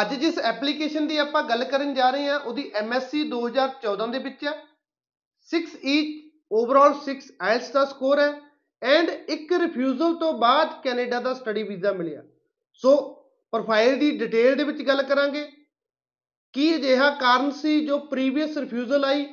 ਅੱਜ 0.00 0.14
ਜਿਸ 0.14 0.38
ਐਪਲੀਕੇਸ਼ਨ 0.38 1.06
ਦੀ 1.06 1.16
ਆਪਾਂ 1.16 1.42
ਗੱਲ 1.42 1.64
ਕਰਨ 1.64 1.94
ਜਾ 1.94 2.10
ਰਹੇ 2.10 2.28
ਹਾਂ, 2.28 2.40
ਉਹਦੀ 2.40 2.72
MSc 2.80 3.28
2014 3.28 4.12
ਦੇ 4.12 4.18
ਵਿੱਚ 4.18 4.44
ਹੈ। 4.44 4.64
6 5.48 5.76
ਈਚ 5.84 6.32
ਓਵਰਆਲ 6.52 6.94
6 6.94 7.34
ਆਇਲਸ 7.42 7.70
ਦਾ 7.70 7.84
ਸਕੋਰ 7.84 8.18
ਹੈ 8.18 8.40
ਐਂਡ 8.82 9.08
ਇੱਕ 9.08 9.52
ਰਿਫਿਊਜ਼ਲ 9.52 10.14
ਤੋਂ 10.14 10.32
ਬਾਅਦ 10.32 10.68
ਕੈਨੇਡਾ 10.84 11.20
ਦਾ 11.20 11.34
ਸਟੱਡੀ 11.34 11.62
ਵੀਜ਼ਾ 11.62 11.92
ਮਿਲਿਆ। 11.92 12.22
ਸੋ 12.72 12.96
ਪ੍ਰੋਫਾਈਲ 13.52 13.98
ਦੀ 13.98 14.18
ਡਿਟੇਲ 14.18 14.56
ਦੇ 14.56 14.64
ਵਿੱਚ 14.64 14.82
ਗੱਲ 14.82 15.02
ਕਰਾਂਗੇ। 15.02 15.52
ਕੀ 16.52 16.76
ਅਜਿਹਾ 16.76 17.10
ਕਾਰਨ 17.10 17.50
ਸੀ 17.50 17.86
ਜੋ 17.86 17.98
ਪ੍ਰੀਵੀਅਸ 17.98 18.56
ਰਿਫਿਊਜ਼ਲ 18.56 19.04
ਆਈ? 19.04 19.26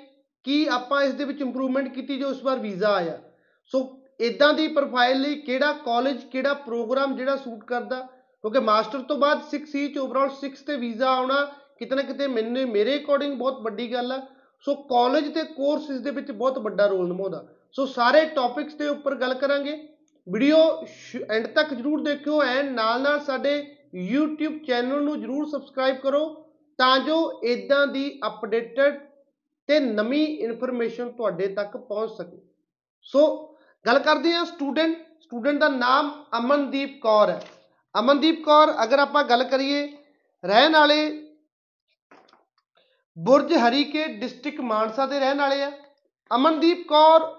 ਕੀ 0.44 0.68
ਆਪਾਂ 0.68 1.04
ਇਸ 1.04 1.14
ਦੇ 1.14 1.24
ਵਿੱਚ 1.24 1.42
ਇੰਪਰੂਵਮੈਂਟ 1.42 1.94
ਕੀਤੀ 1.94 2.20
ਜੋ 2.20 2.32
ਇਸ 2.32 2.44
ਵਾਰ 2.44 2.60
ਵੀਜ਼ਾ 2.60 2.90
ਆਇਆ? 2.90 3.22
ਸੋ 3.66 4.03
ਇਦਾਂ 4.20 4.54
ਦੀ 4.54 4.68
ਪ੍ਰੋਫਾਈਲ 4.68 5.22
ਲਈ 5.22 5.36
ਕਿਹੜਾ 5.36 5.74
ਕਾਲਜ 5.74 6.24
ਕਿਹੜਾ 6.24 6.54
ਪ੍ਰੋਗਰਾਮ 6.54 7.16
ਜਿਹੜਾ 7.16 7.36
ਸੂਟ 7.36 7.64
ਕਰਦਾ? 7.64 8.00
ਕਿਉਂਕਿ 8.44 8.60
ਮਾਸਟਰ 8.60 9.00
ਤੋਂ 9.00 9.18
ਬਾਅਦ 9.18 9.42
6 9.50 9.66
ਸੀ 9.66 9.88
ਚ 9.88 9.98
ਓਵਰਆਲ 9.98 10.30
6 10.30 10.64
ਤੇ 10.68 10.76
ਵੀਜ਼ਾ 10.76 11.10
ਆਉਣਾ 11.10 11.54
ਕਿਤੇ 11.80 11.96
ਨਾ 11.96 12.02
ਕਿਤੇ 12.02 12.28
ਮੈਨੂੰ, 12.28 12.70
ਮੇਰੇ 12.70 12.98
ਅਕੋਰਡਿੰਗ 12.98 13.38
ਬਹੁਤ 13.38 13.62
ਵੱਡੀ 13.62 13.94
ਗੱਲ 13.94 14.12
ਆ। 14.12 14.26
ਸੋ 14.60 14.76
ਕਾਲਜ 14.76 15.34
ਤੇ 15.34 15.44
ਕੋਰਸ 15.44 15.90
ਇਸ 15.90 16.00
ਦੇ 16.00 16.12
ਵਿੱਚ 16.12 16.32
ਬਹੁਤ 16.32 16.60
ਵੱਡਾ 16.60 16.86
ਰੋਲ 16.86 17.08
ਨਿਭਾਉਂਦਾ। 17.08 17.48
ਸੋ 17.72 17.86
ਸਾਰੇ 17.86 18.26
ਟੌਪਿਕਸ 18.26 18.74
ਦੇ 18.74 18.88
ਉੱਪਰ 18.88 19.16
ਗੱਲ 19.16 19.34
ਕਰਾਂਗੇ। 19.34 19.88
ਵੀਡੀਓ 20.30 20.58
ਐਂਡ 21.32 21.48
ਤੱਕ 21.48 21.74
ਜਰੂਰ 21.74 22.02
ਦੇਖਿਓ 22.02 22.44
ਐਂਡ 22.44 22.70
ਨਾਲ 22.70 23.02
ਨਾਲ 23.02 23.20
ਸਾਡੇ 23.20 23.76
YouTube 24.14 24.66
ਚੈਨਲ 24.66 25.04
ਨੂੰ 25.04 25.22
ਜਰੂਰ 25.22 25.46
ਸਬਸਕ੍ਰਾਈਬ 25.46 25.96
ਕਰੋ 25.96 26.50
ਤਾਂ 26.78 27.00
ਜੋ 27.00 27.42
ਇਦਾਂ 27.44 27.88
ਦੀ 27.88 28.20
ਅਪਡੇਟਡ 28.28 29.00
ਤੇ 29.68 29.80
ਨਵੀਂ 29.80 30.28
ਇਨਫੋਰਮੇਸ਼ਨ 30.28 31.12
ਤੁਹਾਡੇ 31.12 31.48
ਤੱਕ 31.48 31.78
ਪਹੁੰਚ 31.78 32.12
ਸਕੇ। 32.12 32.42
ਸੋ 33.04 33.53
ਗੱਲ 33.86 34.00
ਕਰਦੇ 34.00 34.34
ਹਾਂ 34.34 34.46
ਸਟੂਡੈਂਟ 34.46 34.98
ਸਟੂਡੈਂਟ 35.22 35.60
ਦਾ 35.60 35.70
ਨਾਮ 35.70 36.26
ਅਮਨਦੀਪ 36.38 37.02
ਕੌਰ 37.02 37.30
ਹੈ। 37.30 37.42
ਅਮਨਦੀਪ 38.00 38.44
ਕੌਰ, 38.44 38.74
ਅਗਰ 38.84 39.00
ਆਪਾਂ 39.00 39.24
ਗੱਲ 39.24 39.44
ਕਰੀਏ, 39.44 39.98
ਰਹਿਣ 40.46 40.74
ਵਾਲੇ 40.74 41.30
ਬੁਰਜ 43.18 43.54
ਹਰੀਕੇ 43.54 44.08
ਡਿਸਟ੍ਰਿਕਟ 44.08 44.60
ਮਾਨਸਾ 44.60 45.06
ਦੇ 45.06 45.20
ਰਹਿਣ 45.20 45.38
ਵਾਲੇ 45.38 45.64
ਆ। 45.64 45.72
ਅਮਨਦੀਪ 46.36 46.88
ਕੌਰ, 46.88 47.36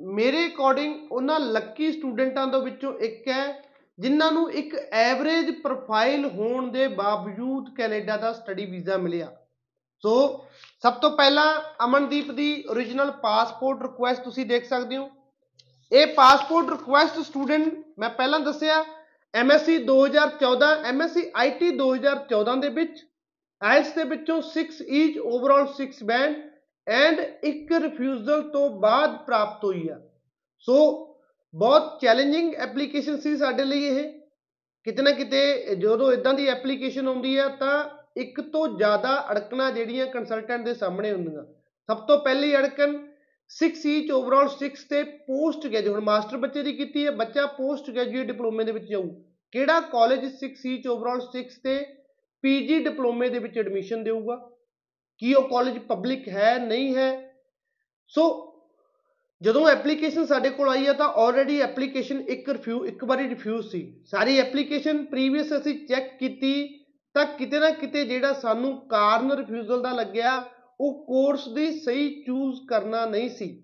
ਮੇਰੇ 0.00 0.46
ਅਕੋਰਡਿੰਗ 0.46 1.12
ਉਹਨਾਂ 1.12 1.40
ਲੱਕੀ 1.40 1.92
ਸਟੂਡੈਂਟਾਂ 1.92 2.46
ਦੇ 2.46 2.60
ਵਿੱਚੋਂ 2.60 2.98
ਇੱਕ 2.98 3.28
ਹੈ, 3.28 3.64
ਜਿਨ੍ਹਾਂ 3.98 4.32
ਨੂੰ 4.32 4.50
ਇੱਕ 4.52 4.74
ਐਵਰੇਜ 4.92 5.50
ਪ੍ਰੋਫਾਈਲ 5.50 6.26
ਹੋਣ 6.26 6.70
ਦੇ 6.72 6.88
ਬਾਵਜੂਦ 6.88 7.74
ਕੈਨੇਡਾ 7.76 8.16
ਦਾ 8.16 8.32
ਸਟੱਡੀ 8.32 8.66
ਵੀਜ਼ਾ 8.66 8.96
ਮਿਲਿਆ। 8.96 9.36
ਸੋ 10.04 10.44
ਸਭ 10.82 10.92
ਤੋਂ 10.92 11.10
ਪਹਿਲਾਂ 11.10 11.60
ਅਮਨਦੀਪ 11.84 12.30
ਦੀ 12.30 12.64
origignal 12.72 13.12
ਪਾਸਪੋਰਟ 13.12 13.82
ਰਿਕੁਐਸਟ 13.82 14.22
ਤੁਸੀਂ 14.22 14.46
ਦੇਖ 14.46 14.68
ਸਕਦੇ 14.68 14.96
ਹੋ। 14.96 15.10
ਇਹ 15.92 16.06
ਪਾਸਪੋਰਟ 16.06 16.70
ਰਿਕੁਐਸਟ 16.70 17.18
ਸਟੂਡੈਂਟ 17.20 17.84
ਮੈਂ 17.98 18.10
ਪਹਿਲਾਂ 18.10 18.40
ਦੱਸਿਆ 18.40 18.84
MSc 19.44 19.72
2014 19.82 20.70
MSc 20.92 21.18
IT 21.48 21.66
2014 21.72 22.60
ਦੇ 22.60 22.68
ਵਿੱਚ 22.68 23.04
ਆਇਲਸ 23.62 23.92
ਦੇ 23.92 24.04
ਵਿੱਚੋਂ 24.04 24.42
6 24.42 24.64
ਈਚ 24.88 25.18
ਓਵਰਆਲ 25.18 25.66
6 25.78 25.86
ਬੈਂਡ 26.04 26.50
ਐਂਡ 26.88 27.18
ਇੱਕ 27.44 27.72
ਰਿਫਿਊਜ਼ਲ 27.72 28.42
ਤੋਂ 28.42 28.70
ਬਾਅਦ 28.70 29.18
ਪ੍ਰਾਪਤ 29.18 29.64
ਹੋਈ 29.64 29.88
ਆ। 29.88 30.00
ਸੋ 30.58 30.78
ਬਹੁਤ 31.54 32.00
ਚੈਲੰਜਿੰਗ 32.00 32.54
ਐਪਲੀਕੇਸ਼ਨ 32.54 33.20
ਸੀ 33.20 33.36
ਸਾਡੇ 33.36 33.64
ਲਈ 33.64 33.84
ਇਹ। 33.84 34.20
ਕਿਤੇ 34.84 35.02
ਨਾ 35.02 35.10
ਕਿਤੇ 35.10 35.74
ਜਦੋਂ 35.74 36.12
ਇਦਾਂ 36.12 36.34
ਦੀ 36.34 36.48
ਐਪਲੀਕੇਸ਼ਨ 36.48 37.08
ਆਉਂਦੀ 37.08 37.36
ਆ 37.36 37.48
ਤਾਂ 37.48 37.84
ਇੱਕ 38.16 38.40
ਤੋਂ 38.40 38.68
ਜ਼ਿਆਦਾ 38.68 39.26
ਅੜਕਣਾ 39.32 39.70
ਜਿਹੜੀਆਂ 39.70 40.06
ਕੰਸਲਟੈਂਟ 40.06 40.64
ਦੇ 40.64 40.74
ਸਾਹਮਣੇ 40.74 41.12
ਹੁੰਦੀਆਂ। 41.12 41.44
ਸਭ 41.86 41.96
ਤੋਂ 41.96 42.18
ਪਹਿਲੀ 42.18 42.56
ਅੜਕਣ 42.56 43.11
6 43.60 43.68
ਈਚ 43.86 44.10
ਓਵਰਆਲ 44.10 44.48
6 44.52 44.84
ਤੇ 44.90 45.02
ਪੋਸਟ 45.02 45.66
ਗ੍ਰੈਜੂਏਟ 45.66 45.94
ਹੁਣ 45.94 46.00
ਮਾਸਟਰ 46.00 46.36
ਬੱਚੇ 46.36 46.62
ਦੀ 46.62 46.72
ਕੀਤੀ 46.72 47.06
ਹੈ, 47.06 47.10
ਬੱਚਾ 47.10 47.46
ਪੋਸਟ 47.46 47.90
ਗ੍ਰੈਜੂਏਟ 47.90 48.26
ਡਿਪਲੋਮੇ 48.26 48.64
ਦੇ 48.64 48.72
ਵਿੱਚ 48.72 48.84
ਜਾਊ। 48.84 49.08
ਕਿਹੜਾ 49.52 49.80
ਕਾਲਜ 49.80 50.24
6 50.36 50.52
ਈਚ 50.66 50.86
ਓਵਰਆਲ 50.86 51.20
6 51.26 51.58
ਤੇ 51.64 51.74
ਪੀਜੀ 52.44 52.78
ਡਿਪਲੋਮੇ 52.78 53.28
ਦੇ 53.28 53.38
ਵਿੱਚ 53.38 53.58
ਐਡਮਿਸ਼ਨ 53.58 54.04
ਦੇਊਗਾ? 54.04 54.36
ਕੀ 55.18 55.34
ਉਹ 55.34 55.48
ਕਾਲਜ 55.48 55.78
ਪਬਲਿਕ 55.78 56.28
ਹੈ, 56.28 56.58
ਨਹੀਂ 56.58 56.94
ਹੈ? 56.96 57.34
ਸੋ 58.06 58.24
ਜਦੋਂ 59.42 59.68
ਐਪਲੀਕੇਸ਼ਨ 59.68 60.24
ਸਾਡੇ 60.24 60.50
ਕੋਲ 60.50 60.68
ਆਈ 60.68 60.86
ਹੈ 60.86 60.92
ਤਾਂ 60.92 61.08
ਆਲਰੇਡੀ 61.08 61.60
ਐਪਲੀਕੇਸ਼ਨ 61.60 62.20
ਇੱਕ 62.28 62.48
ਰਿਫਿਊ 62.48 62.84
ਇੱਕ 62.84 63.04
ਵਾਰੀ 63.04 63.28
ਰਿਫਿਊਜ਼ 63.28 63.70
ਸੀ। 63.70 64.02
ਸਾਰੀ 64.06 64.38
ਐਪਲੀਕੇਸ਼ਨ 64.38 65.04
ਪ੍ਰੀਵੀਅਸ 65.04 65.52
ਅਸੀਂ 65.56 65.86
ਚੈੱਕ 65.86 66.18
ਕੀਤੀ, 66.18 66.84
ਤਾਂ 67.14 67.26
ਕਿਤੇ 67.26 67.58
ਨਾ 67.58 67.70
ਕਿਤੇ 67.70 68.04
ਜਿਹੜਾ 68.04 68.32
ਸਾਨੂੰ 68.32 68.88
ਕਾਰਨ 68.88 69.32
ਰਿਫਿਊਜ਼ਲ 69.32 69.82
ਦਾ 69.82 69.92
ਲੱਗਿਆ 69.92 70.38
ਉਹ 70.82 71.06
ਕੋਰਸ 71.06 71.48
ਦੀ 71.48 71.80
ਸਹੀ 71.80 72.22
ਚੂਜ਼ 72.26 72.60
ਕਰਨਾ 72.68 73.06
ਨਹੀਂ 73.06 73.30
ਸੀ। 73.30 73.62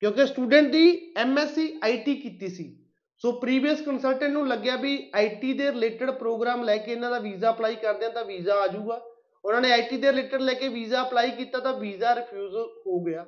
ਕਿਉਂਕਿ 0.00 0.26
ਸਟੂਡੈਂਟ 0.26 0.72
ਦੀ 0.72 1.14
ਐਮਐਸਸੀ 1.16 1.80
ਆਈਟੀ 1.84 2.14
ਕੀਤੀ 2.14 2.48
ਸੀ। 2.48 2.78
ਸੋ 3.16 3.32
ਪ੍ਰੀਵੀਅਸ 3.32 3.80
ਕੰਸਲਟੈਂਟ 3.80 4.32
ਨੂੰ 4.32 4.48
ਲੱਗਿਆ 4.48 4.76
ਵੀ 4.76 5.10
ਆਈਟੀ 5.14 5.52
ਦੇ 5.52 5.72
ਰਿਲੇਟਡ 5.72 6.10
ਪ੍ਰੋਗਰਾਮ 6.10 6.62
ਲੈ 6.62 6.76
ਕੇ 6.76 6.92
ਇਹਨਾਂ 6.92 7.10
ਦਾ 7.10 7.18
ਵੀਜ਼ਾ 7.18 7.50
ਅਪਲਾਈ 7.50 7.74
ਕਰਦੇ 7.74 8.06
ਆ 8.06 8.08
ਤਾਂ 8.08 8.24
ਵੀਜ਼ਾ 8.24 8.54
ਆ 8.54 8.66
ਜਾਊਗਾ। 8.66 9.06
ਉਹਨਾਂ 9.44 9.60
ਨੇ 9.60 9.72
ਆਈਟੀ 9.72 9.96
ਦੇ 9.96 10.12
ਰਿਲੇਟਡ 10.12 10.40
ਲੈ 10.40 10.54
ਕੇ 10.54 10.68
ਵੀਜ਼ਾ 10.68 11.02
ਅਪਲਾਈ 11.02 11.30
ਕੀਤਾ 11.30 11.58
ਤਾਂ 11.58 11.74
ਵੀਜ਼ਾ 11.74 12.14
ਰਿਫਿਊਜ਼ 12.14 12.56
ਹੋ 12.86 13.04
ਗਿਆ। 13.04 13.26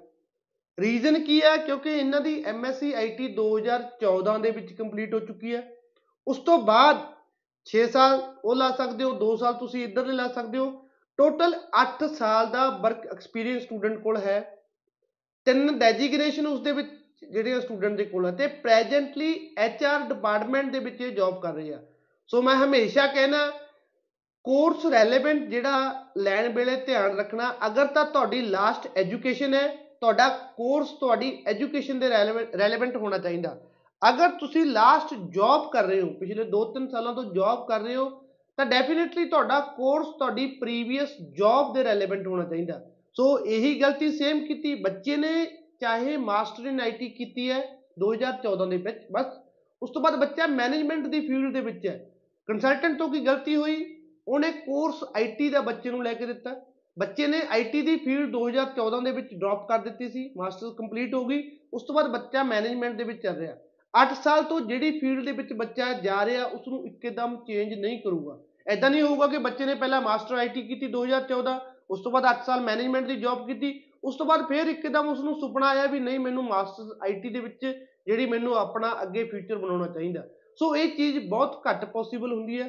ਰੀਜ਼ਨ 0.80 1.24
ਕੀ 1.24 1.42
ਹੈ? 1.42 1.56
ਕਿਉਂਕਿ 1.56 1.90
ਇਹਨਾਂ 1.90 2.20
ਦੀ 2.20 2.42
ਐਮਐਸਸੀ 2.46 2.92
ਆਈਟੀ 2.92 3.28
2014 3.28 4.38
ਦੇ 4.38 4.50
ਵਿੱਚ 4.50 4.72
ਕੰਪਲੀਟ 4.72 5.14
ਹੋ 5.14 5.20
ਚੁੱਕੀ 5.20 5.54
ਹੈ। 5.54 5.76
ਉਸ 6.28 6.38
ਤੋਂ 6.38 6.58
ਬਾਅਦ 6.58 6.96
6 7.66 7.86
ਸਾਲ 7.86 8.36
ਉਹ 8.44 8.54
ਲਾ 8.54 8.70
ਸਕਦੇ 8.70 9.04
ਹੋ 9.04 9.10
2 9.10 9.36
ਸਾਲ 9.36 9.54
ਤੁਸੀਂ 9.54 9.84
ਇੱਧਰ 9.84 10.02
ਦੇ 10.02 10.12
ਲਾ 10.12 10.28
ਸਕਦੇ 10.28 10.58
ਹੋ। 10.58 10.83
ਟੋਟਲ 11.18 11.54
8 11.80 12.06
ਸਾਲ 12.08 12.46
ਦਾ 12.50 12.68
ਵਰਕ 12.82 13.06
ਐਕਸਪੀਰੀਅੰਸ 13.06 13.62
ਸਟੂਡੈਂਟ 13.62 13.98
ਕੋਲ 13.98 14.16
ਹੈ। 14.16 14.40
ਤਿੰਨ 15.46 15.78
ਡੈਜੀਗਨੇਸ਼ਨ 15.78 16.46
ਉਸ 16.46 16.60
ਦੇ 16.60 16.72
ਵਿੱਚ 16.72 16.88
ਜਿਹੜੇ 17.24 17.60
ਸਟੂਡੈਂਟ 17.60 17.96
ਦੇ 17.96 18.04
ਕੋਲ 18.04 18.26
ਹੈ 18.26 18.30
ਤੇ 18.32 18.46
ਪ੍ਰੈਜ਼ੈਂਟਲੀ 18.62 19.34
ਐਚਆਰ 19.58 20.00
ਡਿਪਾਰਟਮੈਂਟ 20.08 20.72
ਦੇ 20.72 20.78
ਵਿੱਚ 20.78 21.00
ਇਹ 21.00 21.12
ਜੌਬ 21.12 21.40
ਕਰ 21.42 21.52
ਰਹੀ 21.54 21.70
ਆ। 21.70 21.78
ਸੋ 22.30 22.42
ਮੈਂ 22.42 22.54
ਹਮੇਸ਼ਾ 22.56 23.06
ਕਹਿਣਾ 23.06 23.50
ਕੋਰਸ 24.44 24.84
ਰੈਲੇਵੈਂਟ 24.86 25.48
ਜਿਹੜਾ 25.48 25.92
ਲੈਣ 26.18 26.48
ਵੇਲੇ 26.52 26.76
ਧਿਆਨ 26.76 27.16
ਰੱਖਣਾ, 27.18 27.54
ਅਗਰ 27.66 27.86
ਤਾਂ 27.86 28.04
ਤੁਹਾਡੀ 28.04 28.40
ਲਾਸਟ 28.40 28.88
ਐਜੂਕੇਸ਼ਨ 28.96 29.54
ਹੈ, 29.54 29.66
ਤੁਹਾਡਾ 30.00 30.28
ਕੋਰਸ 30.56 30.90
ਤੁਹਾਡੀ 31.00 31.30
ਐਜੂਕੇਸ਼ਨ 31.46 31.98
ਦੇ 31.98 32.08
ਰੈਲੇਵੈਂਟ 32.08 32.96
ਹੋਣਾ 32.96 33.18
ਚਾਹੀਦਾ। 33.18 33.56
ਅਗਰ 34.02 34.30
ਤੁਸੀਂ 34.40 34.64
ਲਾਸਟ 34.66 35.14
ਜੌਬ 35.30 35.70
ਕਰ 35.72 35.84
ਰਹੇ 35.84 36.00
ਹੋ, 36.00 36.08
ਪਿਛਲੇ 36.10 36.44
2-3 36.46 36.88
ਸਾਲਾਂ 36.88 37.14
ਤੋਂ 37.14 37.24
ਜੌਬ 37.34 37.66
ਕਰ 37.68 37.80
ਰਹੇ 37.80 37.96
ਹੋ 37.96 38.10
ਤਾਂ 38.56 38.66
ਡੈਫੀਨਿਟਲੀ 38.66 39.24
ਤੁਹਾਡਾ 39.24 39.60
ਕੋਰਸ 39.60 40.06
ਤੁਹਾਡੀ 40.06 40.46
ਪ੍ਰੀਵੀਅਸ 40.46 41.08
ਜੌਬ 41.38 41.74
ਦੇ 41.74 41.84
ਰੈਲੇਵੈਂਟ 41.84 42.26
ਹੋਣਾ 42.26 42.44
ਚਾਹੀਦਾ। 42.44 42.90
ਸੋ 43.14 43.38
ਇਹੀ 43.46 43.80
ਗਲਤੀ 43.80 44.12
ਸੇਮ 44.12 44.46
ਕੀਤੀ। 44.46 44.74
ਬੱਚੇ 44.74 45.16
ਨੇ 45.16 45.46
ਚਾਹੇ 45.80 46.16
ਮਾਸਟਰ 46.16 46.66
ਇਨ 46.66 46.80
ਆਈਟੀ 46.80 47.08
ਕੀਤੀ 47.08 47.50
ਹੈ 47.50 47.78
2014 47.98 48.66
ਦੇ 48.66 48.76
ਵਿੱਚ, 48.76 49.06
ਬਸ। 49.12 49.26
ਉਸ 49.82 49.90
ਤੋਂ 49.90 50.02
ਬਾਅਦ 50.02 50.16
ਬੱਚਾ 50.16 50.46
ਮੈਨੇਜਮੈਂਟ 50.46 51.06
ਦੀ 51.06 51.20
ਫੀਲਡ 51.20 51.54
ਦੇ 51.54 51.60
ਵਿੱਚ 51.60 51.86
ਹੈ। 51.86 52.10
ਕੰਸਲਟੈਂਟ 52.46 52.98
ਤੋਂ 52.98 53.08
ਕੀ 53.08 53.20
ਗਲਤੀ 53.20 53.56
ਹੋਈ? 53.56 54.00
ਉਹਨੇ 54.28 54.52
ਕੋਰਸ 54.52 55.04
ਆਈਟੀ 55.16 55.50
ਦਾ 55.50 55.60
ਬੱਚੇ 55.60 55.90
ਨੂੰ 55.90 56.04
ਲੈ 56.04 56.14
ਕੇ 56.14 56.26
ਦਿੱਤਾ। 56.26 56.56
ਬੱਚੇ 56.98 57.26
ਨੇ 57.26 57.40
ਆਈਟੀ 57.50 57.82
ਦੀ 57.82 57.96
ਫੀਲਡ 57.96 58.30
2014 58.30 59.00
ਦੇ 59.00 59.10
ਵਿੱਚ 59.10 59.34
ਡ੍ਰੌਪ 59.34 59.68
ਕਰ 59.68 59.78
ਦਿੱਤੀ 59.78 60.08
ਸੀ। 60.08 60.30
ਮਾਸਟਰ 60.36 60.70
ਕੰਪਲੀਟ 60.78 61.14
ਹੋ 61.14 61.26
ਗਈ। 61.26 61.58
ਉਸ 61.74 61.82
ਤੋਂ 61.82 61.94
ਬਾਅਦ 61.94 62.10
ਬੱਚਾ 62.10 62.42
ਮੈਨੇਜਮੈਂਟ 62.42 62.96
ਦੇ 62.96 63.04
ਵਿੱਚ 63.04 63.22
ਚੱਲ 63.22 63.36
ਰਿਹਾ। 63.36 63.56
8 63.94 64.14
ਸਾਲ 64.14 64.42
ਤੋਂ 64.42 64.60
ਜਿਹੜੀ 64.60 64.98
ਫੀਲਡ 64.98 65.24
ਦੇ 65.24 65.32
ਵਿੱਚ 65.32 65.52
ਬੱਚਾ 65.52 65.92
ਜਾ 65.92 66.24
ਰਿਹਾ 66.26 66.44
ਉਸ 66.44 66.68
ਨੂੰ 66.68 66.86
ਇੱਕਦਮ 66.86 67.36
ਚੇਂਜ 67.36 67.74
ਨਹੀਂ 67.74 67.98
ਕਰੂਗਾ। 68.02 68.38
ਐਦਾਂ 68.68 68.90
ਨਹੀਂ 68.90 69.02
ਹੋਊਗਾ 69.02 69.26
ਕਿ 69.26 69.38
ਬੱਚੇ 69.38 69.64
ਨੇ 69.64 69.74
ਪਹਿਲਾਂ 69.74 70.00
ਮਾਸਟਰ 70.02 70.34
ਆਈਟੀ 70.34 70.62
ਕੀਤੀ 70.62 70.86
2014 70.86 71.60
ਉਸ 71.90 72.00
ਤੋਂ 72.00 72.12
ਬਾਅਦ 72.12 72.24
8 72.26 72.42
ਸਾਲ 72.46 72.60
ਮੈਨੇਜਮੈਂਟ 72.60 73.06
ਦੀ 73.06 73.16
ਜੌਬ 73.16 73.46
ਕੀਤੀ, 73.46 73.82
ਉਸ 74.04 74.16
ਤੋਂ 74.16 74.26
ਬਾਅਦ 74.26 74.46
ਫਿਰ 74.48 74.66
ਇੱਕਦਮ 74.66 75.08
ਉਸ 75.08 75.20
ਨੂੰ 75.20 75.40
ਸੁਪਨਾ 75.40 75.68
ਆਇਆ 75.68 75.86
ਵੀ 75.86 76.00
ਨਹੀਂ, 76.00 76.18
ਮੈਨੂੰ 76.20 76.44
ਮਾਸਟਰ 76.44 76.96
ਆਈਟੀ 77.02 77.28
ਦੇ 77.28 77.40
ਵਿੱਚ 77.40 77.66
ਜਿਹੜੀ 78.06 78.26
ਮੈਨੂੰ 78.26 78.54
ਆਪਣਾ 78.54 78.96
ਅੱਗੇ 79.02 79.24
ਫਿਊਚਰ 79.24 79.58
ਬਣਾਉਣਾ 79.58 79.86
ਚਾਹੀਦਾ। 79.86 80.28
ਸੋ 80.56 80.76
ਇਹ 80.76 80.96
ਚੀਜ਼ 80.96 81.18
ਬਹੁਤ 81.28 81.62
ਘੱਟ 81.70 81.84
ਪੋਸੀਬਲ 81.84 82.32
ਹੁੰਦੀ 82.32 82.60
ਹੈ। 82.60 82.68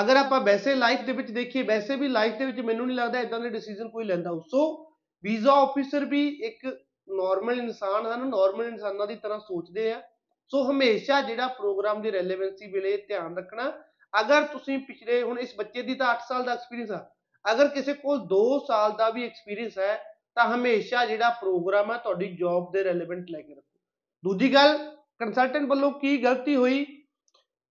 ਅਗਰ 0.00 0.16
ਆਪਾਂ 0.16 0.40
ਵੈਸੇ 0.40 0.74
ਲਾਈਫ 0.74 1.00
ਦੇ 1.00 1.12
ਵਿੱਚ 1.12 1.30
ਦੇਖੀਏ, 1.30 1.62
ਵੈਸੇ 1.62 1.96
ਵੀ 1.96 2.08
ਲਾਈਫ 2.08 2.38
ਦੇ 2.38 2.46
ਵਿੱਚ 2.46 2.60
ਮੈਨੂੰ 2.60 2.86
ਨਹੀਂ 2.86 2.96
ਲੱਗਦਾ 2.96 3.20
ਇਦਾਂ 3.20 3.40
ਦੇ 3.40 3.48
ਡਿਸੀਜਨ 3.48 3.88
ਕੋਈ 3.88 4.04
ਲੈਂਦਾ। 4.04 4.30
ਹੋ 4.30 4.40
ਸੋ 4.40 4.90
ਵੀਜ਼ਾ 5.24 5.52
ਆਫੀਸਰ 5.52 6.04
ਵੀ 6.04 6.28
ਇੱਕ 6.28 6.66
ਨਾਰਮਲ 7.08 7.58
ਇਨਸਾਨ 7.58 8.06
ਹਨ 8.06 8.28
ਨਾਰਮਲ 8.28 8.66
ਇਨਸਾਨਾਂ 8.66 9.06
ਦੀ 9.06 9.14
ਤਰ੍ਹਾਂ 9.14 9.38
ਸੋਚਦੇ 9.38 9.92
ਆ। 9.92 10.02
ਸੋ 10.50 10.70
ਹਮੇਸ਼ਾ 10.70 11.22
ਜਿਹੜਾ 11.22 11.46
ਪ੍ਰੋਗਰਾਮ 11.46 12.02
ਦੀ 12.02 12.12
ਰੈਲੇਵੈਂਸੀ 12.12 12.72
ਵੇਲੇ 12.72 12.96
ਧਿਆਨ 12.96 13.36
ਰੱਖਣਾ। 13.36 13.72
ਅਗਰ 14.20 14.42
ਤੁਸੀਂ 14.42 14.78
ਪਿਛਲੇ, 14.78 15.22
ਹੁਣ 15.22 15.38
ਇਸ 15.38 15.56
ਬੱਚੇ 15.56 15.82
ਦੀ 15.82 15.94
ਤਾਂ 15.94 16.06
8 16.06 16.20
ਸਾਲ 16.28 16.44
ਦਾ 16.44 16.52
ਐਕਸਪੀਰੀਅੰਸ 16.52 16.90
ਆ। 16.90 17.10
ਅਗਰ 17.52 17.68
ਕਿਸੇ 17.68 17.92
ਕੋਲ 17.92 18.18
2 18.18 18.58
ਸਾਲ 18.68 18.92
ਦਾ 18.92 19.10
ਵੀ 19.10 19.24
ਐਕਸਪੀਰੀਅੰਸ 19.24 19.78
ਹੈ, 19.78 20.04
ਤਾਂ 20.34 20.54
ਹਮੇਸ਼ਾ 20.54 21.06
ਜਿਹੜਾ 21.06 21.30
ਪ੍ਰੋਗਰਾਮ 21.30 21.92
ਹੈ 21.92 21.98
ਤੁਹਾਡੀ 21.98 22.36
ਜੌਬ 22.36 22.72
ਦੇ 22.72 22.84
ਰੈਲੇਵੈਂਟ 22.84 23.30
ਲੈ 23.30 23.40
ਕੇ 23.40 23.54
ਰੱਖੋ। 23.54 23.80
ਦੂਜੀ 24.24 24.54
ਗੱਲ 24.54 24.78
ਕੰਸਲਟੈਂਟ 25.18 25.68
ਵੱਲੋਂ 25.68 25.92
ਕੀ 25.92 26.16
ਗਲਤੀ 26.24 26.56
ਹੋਈ? 26.56 26.84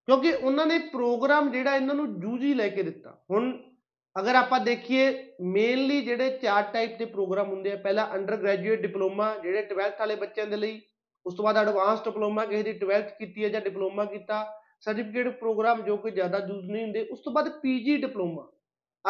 ਕਿਉਂਕਿ 0.06 0.34
ਉਹਨਾਂ 0.34 0.66
ਨੇ 0.66 0.78
ਪ੍ਰੋਗਰਾਮ 0.78 1.52
ਜਿਹੜਾ 1.52 1.76
ਇਹਨਾਂ 1.76 1.96
ਨੂੰ 1.96 2.20
ਜੂਜੀ 2.20 2.54
ਲੈ 2.54 2.70
ਕੇ 2.70 2.84
ਦਿੱਤਾ। 2.84 3.24
ਹੁਣ 3.32 3.64
ਅਗਰ 4.20 4.36
ਆਪਾਂ 4.36 4.60
ਦੇਖੀਏ 4.60 5.34
ਮੇਨਲੀ 5.42 6.02
ਜਿਹੜੇ 6.02 6.38
ਚਾਰ 6.38 6.64
ਟਾਈਪ 6.64 6.98
ਦੇ 6.98 7.06
ਪ੍ਰੋਗਰਾਮ 7.06 7.50
ਹੁੰਦੇ 7.50 7.72
ਆ, 7.72 7.76
ਪਹਿਲਾ 7.76 8.12
ਅੰਡਰ 8.14 8.38
ਗ੍ਰੈਜੂਏਟ 8.38 8.82
ਡਿਪਲੋਮਾ 8.82 9.36
ਜਿਹੜੇ 9.38 9.62
12th 9.62 10.00
ਵਾਲੇ 10.00 10.16
ਬੱਚਿਆਂ 10.16 10.48
ਦੇ 10.48 10.58
ਲਈ 10.58 10.82
ਉਸ 11.30 11.36
ਤੋਂ 11.36 11.44
ਬਾਅਦ 11.46 11.58
ਐਡਵਾਂਸ 11.58 12.00
ਡਿਪਲੋਮਾ 12.04 12.46
ਕਿਸੇ 12.46 12.64
ਦੀ 12.64 12.72
12th 12.80 13.10
ਕੀਤੀ 13.20 13.44
ਹੈ 13.44 13.50
ਜਾਂ 13.50 13.62
ਡਿਪਲੋਮਾ 13.62 14.06
ਕੀਤਾ 14.06 14.38
ਸਰਟੀਫਿਕੇਟ 14.82 15.28
ਪ੍ਰੋਗਰਾਮ 15.40 15.82
ਜੋ 15.82 15.98
ਕਿ 15.98 16.12
ਜ਼ਿਆਦਾ 16.12 16.38
ਯੂਜ਼ 16.38 16.70
ਨਹੀਂ 16.72 16.84
ਹੁੰਦੇ, 16.84 17.02
ਉਸ 17.12 17.20
ਤੋਂ 17.20 17.34
ਬਾਅਦ 17.34 17.50
ਪੀਜੀ 17.50 17.98
ਡਿਪਲੋਮਾ 17.98 18.48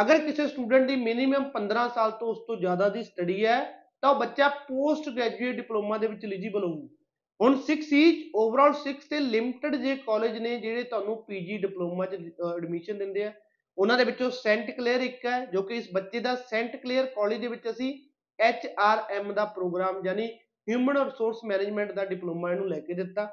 ਅਗਰ 0.01 0.18
ਕਿਸੇ 0.18 0.48
ਸਟੂਡੈਂਟ 0.48 0.88
ਦੀ 0.88 0.95
ਮਿਨੀਮਮ 0.95 1.44
15 1.54 1.88
ਸਾਲ 1.89 2.12
ਤੋਂ 2.12 2.27
ਉਸ 2.27 2.39
ਤੋਂ 2.48 2.56
ਜ਼ਿਆਦਾ 2.56 2.89
ਦੀ 2.89 3.04
ਸਟੱਡੀ 3.04 3.45
ਹੈ, 3.45 3.60
ਤਾਂ 4.01 4.10
ਉਹ 4.10 4.19
ਬੱਚਾ 4.19 4.48
ਪੋਸਟ 4.68 5.10
ਗ੍ਰੈਜੂਏਟ 5.10 5.56
ਡਿਪਲੋਮਾ 5.56 5.98
ਦੇ 5.98 6.07
ਵਿੱਚ 6.07 6.25
ਐਲੀਜੀਬਲ 6.25 6.63
ਹੋਊ। 6.63 6.88
ਹੁਣ 7.39 7.56
6 7.62 7.80
ਈਚ 8.00 8.19
ਓਵਰਆਲ 8.36 8.75
6 8.81 9.07
ਤੇ 9.10 9.19
ਲਿਮਟਿਡ 9.19 9.75
ਜੇ 9.75 9.95
ਕਾਲਜ 10.07 10.38
ਨੇ 10.39 10.57
ਜਿਹੜੇ 10.60 10.83
ਤੁਹਾਨੂੰ 10.83 11.18
ਪੀਜੀ 11.27 11.57
ਡਿਪਲੋਮਾ 11.57 12.06
ਚ 12.06 12.22
ਐਡਮਿਸ਼ਨ 12.50 12.98
ਦਿੰਦੇ 12.98 13.24
ਆ, 13.24 13.31
ਉਹਨਾਂ 13.77 13.98
ਦੇ 13.98 14.04
ਵਿੱਚੋਂ 14.04 14.30
ਸੈਂਟ 14.31 14.72
ਕਲੀਅਰ 14.72 15.01
ਇੱਕ 15.01 15.25
ਹੈ, 15.25 15.39
ਜੋ 15.45 15.62
ਕਿ 15.62 15.75
ਇਸ 15.75 15.89
ਬੱਚੇ 15.94 16.19
ਦਾ 16.19 16.36
ਸੈਂਟ 16.36 16.75
ਕਲੀਅਰ 16.75 17.06
ਕਾਲਜ 17.15 17.42
ਦੇ 17.42 17.48
ਵਿੱਚ 17.48 17.69
ਅਸੀਂ 17.69 17.94
ਐਚ 18.39 18.68
ਆਰ 18.80 19.04
ਐਮ 19.10 19.33
ਦਾ 19.33 19.45
ਪ੍ਰੋਗਰਾਮ 19.45 20.06
ਯਾਨੀ 20.06 20.30
ਹਿਊਮਨ 20.69 20.98
ਰਿਸੋਰਸ 20.98 21.38
ਮੈਨੇਜਮੈਂਟ 21.45 21.92
ਦਾ 21.92 22.06
ਡਿਪਲੋਮਾ 22.06 22.51
ਇਹਨੂੰ 22.51 22.68
ਲੈ 22.68 22.80
ਕੇ 22.80 22.94
ਦਿੱਤਾ। 22.94 23.30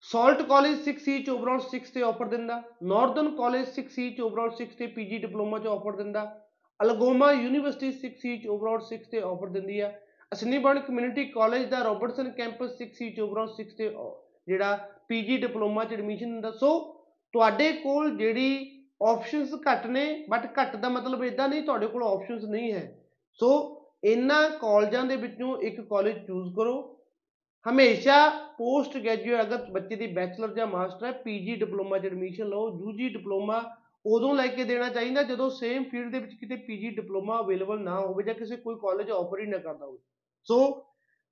ਸਾਲਟ 0.00 0.42
ਕਾਲਜ 0.42 0.78
6 0.84 1.08
ਈਚ 1.08 1.28
ਓਵਰਆਲ 1.30 1.60
6 1.66 1.90
ਤੇ 1.94 2.02
ਆਫਰ 2.02 2.26
ਦਿੰਦਾ। 2.26 2.62
ਨਾਰਥਰਨ 2.82 3.36
ਕਾਲਜ 3.36 3.66
6 3.74 4.06
ਈਚ 4.06 4.20
ਓਵਰਆਲ 4.20 4.50
6 4.60 4.66
ਤੇ 4.78 4.86
ਪੀਜੀ 4.86 5.18
ਡਿਪਲੋਮਾ 5.18 5.58
ਚ 5.58 5.66
ਆਫਰ 5.66 5.96
ਦਿੰਦਾ। 5.96 6.24
ਅਲਗੋਮਾ 6.80 7.32
ਯੂਨੀਵਰਸਿਟੀ 7.32 7.92
6 7.92 8.32
ਈਚ 8.32 8.46
ਓਵਰਆਲ 8.46 8.80
6 8.86 9.04
ਤੇ 9.10 9.20
ਆਫਰ 9.20 9.48
ਦਿੰਦੀ 9.48 9.80
ਆ। 9.80 9.92
ਅਸਨੀਬਰਨ 10.32 10.78
ਕਮਿਊਨਿਟੀ 10.78 11.24
ਕਾਲਜ 11.24 11.64
ਦਾ 11.64 11.82
ਰੋਬਰਟਸਨ 11.82 12.30
ਕੈਂਪਸ 12.30 12.76
6 12.78 13.06
ਈਚ 13.06 13.20
ਓਵਰਆਲ 13.20 13.48
6 13.56 13.68
ਤੇ, 13.76 13.88
ਜਿਹੜਾ 14.46 14.88
ਪੀਜੀ 15.08 15.36
ਡਿਪਲੋਮਾ 15.36 15.84
ਚ 15.84 15.92
ਐਡਮਿਸ਼ਨ 15.92 16.32
ਦਿੰਦਾ। 16.32 16.50
ਸੋ 16.50 16.70
ਤੁਹਾਡੇ 17.34 17.72
ਕੋਲ 17.72 18.16
ਜਿਹੜੀ 18.16 18.78
ਆਪਸ਼ਨਸ 19.02 19.54
ਘੱਟ 19.54 19.86
ਨੇ 19.86 20.24
ਬਟ 20.30 20.46
ਘੱਟ 20.58 20.76
ਦਾ 20.76 20.88
ਮਤਲਬ 20.88 21.24
ਇਦਾਂ 21.24 21.48
ਨਹੀਂ, 21.48 21.62
ਤੁਹਾਡੇ 21.62 21.86
ਕੋਲ 21.86 22.02
ਆਪਸ਼ਨਸ 22.02 22.44
ਨਹੀਂ 22.44 22.72
ਹੈ। 22.72 22.98
ਸੋ 23.34 23.52
ਇਹਨਾਂ 24.04 24.48
ਕਾਲਜਾਂ 24.50 25.04
ਦੇ 25.04 25.16
ਵਿੱਚੋਂ 25.16 25.56
ਇੱਕ 25.62 25.80
ਕਾਲਜ 25.80 26.26
ਚੂਜ਼ 26.26 26.54
ਕਰੋ। 26.56 26.74
ਹਮੇਸ਼ਾ 27.66 28.28
ਪੋਸਟ 28.58 28.96
ਗ੍ਰੈਜੂਏਟ 28.96 29.40
ਅਗਰ 29.40 29.70
ਬੱਚੇ 29.70 29.96
ਦੀ 29.96 30.06
ਬੈਚਲਰ 30.06 30.54
ਜਾਂ 30.54 30.66
ਮਾਸਟਰ 30.66 31.06
ਹੈ 31.06 31.12
ਪੀਜੀ 31.12 31.54
ਡਿਪਲੋਮਾ 31.56 31.98
ਚ 31.98 32.06
ਐਡਮਿਸ਼ਨ 32.06 32.48
ਲਓ 32.48 32.68
ਯੂਜੀ 32.78 33.08
ਡਿਪਲੋਮਾ 33.08 33.62
ਉਦੋਂ 34.06 34.34
ਲੈ 34.34 34.46
ਕੇ 34.46 34.64
ਦੇਣਾ 34.64 34.88
ਚਾਹੀਦਾ 34.88 35.22
ਜਦੋਂ 35.22 35.50
ਸੇਮ 35.50 35.84
ਫੀਲਡ 35.84 36.12
ਦੇ 36.12 36.18
ਵਿੱਚ 36.18 36.34
ਕਿਤੇ 36.34 36.56
ਪੀਜੀ 36.56 36.90
ਡਿਪਲੋਮਾ 36.90 37.40
ਅਵੇਲੇਬਲ 37.40 37.80
ਨਾ 37.80 37.98
ਹੋਵੇ 38.00 38.24
ਜਾਂ 38.24 38.34
ਕਿਸੇ 38.34 38.56
ਕੋਈ 38.56 38.76
ਕਾਲਜ 38.82 39.10
ਆਫਰ 39.10 39.40
ਹੀ 39.40 39.46
ਨਾ 39.46 39.58
ਕਰਦਾ 39.58 39.86
ਹੋਵੇ। 39.86 39.98
ਸੋ 40.44 40.86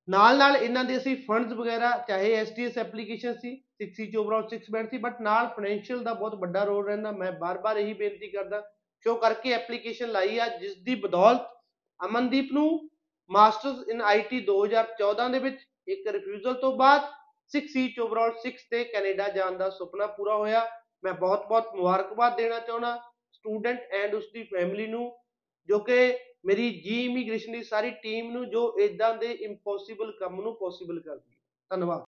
ਨਾਲ 0.08 0.38
ਨਾਲ 0.38 0.56
ਇਹਨਾਂ 0.56 0.84
ਦੇ 0.84 0.96
ਅਸੀਂ 0.96 1.16
ਫੰਡਸ 1.16 1.52
ਵਗੈਰਾ, 1.52 1.90
ਚਾਹੇ 2.08 2.32
ਐਸਟੀਐਸ 2.34 2.78
ਐਪਲੀਕੇਸ਼ਨ 2.78 3.34
ਸੀ 3.34 3.50
6 3.84 4.06
ਚ 4.12 4.16
ਓਵਰਆਲ 4.16 4.46
6 4.48 4.70
ਬੈਂਡ 4.70 4.90
ਸੀ 4.90 4.98
ਬਟ 4.98 5.20
ਨਾਲ 5.20 5.48
ਫਾਈਨੈਂਸ਼ੀਅਲ 5.48 6.02
ਦਾ 6.04 6.14
ਬਹੁਤ 6.14 6.34
ਵੱਡਾ 6.34 6.62
ਰੋਲ 6.64 6.86
ਰਹਿੰਦਾ। 6.86 7.12
ਮੈਂ 7.12 7.32
ਬਾਰ-ਬਾਰ 7.32 7.76
ਇਹੀ 7.76 7.92
ਬੇਨਤੀ 7.94 8.28
ਕਰਦਾ 8.28 8.62
ਸ਼ੋ 9.06 9.14
ਕਰਕੇ 9.14 9.52
ਐਪਲੀਕੇਸ਼ਨ 9.52 10.10
ਲਾਈ 10.10 10.38
ਆ 10.38 10.48
ਜਿਸ 10.58 10.76
ਦੀ 10.82 10.94
ਬਦੌਲਤ 10.94 11.48
ਅਮਨਦੀਪ 12.04 12.52
ਨੂੰ 12.52 12.90
ਮਾਸਟਰਸ 13.30 13.88
ਇਨ 13.88 14.02
ਆਈਟੀ 14.02 14.40
2014 14.40 15.28
ਦੇ 15.28 15.38
ਵਿੱਚ 15.38 15.58
ਇੱਕ 15.88 16.08
ਰਿਫਿਊਜ਼ਲ 16.08 16.54
ਤੋਂ 16.54 16.76
ਬਾਅਦ 16.76 17.02
6 17.50 17.66
ਸੀਟ 17.66 18.00
ਓਵਰਆਲ 18.00 18.32
6 18.32 18.68
ਤੇ 18.70 18.84
ਕੈਨੇਡਾ 18.84 19.28
ਜਾਣ 19.28 19.52
ਦਾ 19.52 19.70
ਸੁਪਨਾ 19.70 20.06
ਪੂਰਾ 20.06 20.36
ਹੋਇਆ। 20.36 20.70
ਮੈਂ 21.04 21.12
ਬਹੁਤ-ਬਹੁਤ 21.12 21.74
ਮੁਬਾਰਕਬਾਦ 21.74 22.36
ਦੇਣਾ 22.36 22.58
ਚਾਹੁੰਦਾ। 22.58 23.02
ਸਟੂਡੈਂਟ 23.32 23.80
ਐਂਡ 23.80 24.14
ਉਸ 24.14 24.24
ਦੀ 24.32 24.42
ਫੈਮਿਲੀ 24.42 24.86
ਨੂੰ, 24.86 25.18
ਜੋ 25.66 25.78
ਕਿ 25.78 26.18
ਮੇਰੀ 26.44 26.70
ਜੀ 26.80 27.04
ਇਮੀਗ੍ਰੇਸ਼ਨ 27.04 27.52
ਦੀ 27.52 27.62
ਸਾਰੀ 27.62 27.90
ਟੀਮ 27.90 28.30
ਨੂੰ, 28.32 28.50
ਜੋ 28.50 28.78
ਇਦਾਂ 28.80 29.14
ਦੇ 29.14 29.32
ਇੰਪੋਸੀਬਲ 29.32 30.12
ਕੰਮ 30.12 30.40
ਨੂੰ 30.40 30.58
ਪੋਸੀਬਲ 30.58 31.00
ਕਰਦੀ 31.00 31.34
ਹੈ। 31.34 31.40
ਧੰਨਵਾਦ। 31.70 32.09